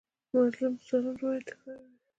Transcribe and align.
مظلوم 0.33 0.73
د 0.77 0.81
ظالم 0.87 1.15
روایت 1.21 1.45
تکراروي. 1.49 1.95